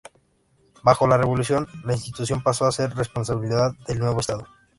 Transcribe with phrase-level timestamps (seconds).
[0.81, 4.47] Bajo la Revolución, la institución pasó a ser responsabilidad del nuevo Estado.